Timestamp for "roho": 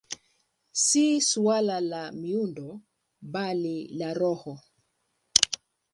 4.23-4.59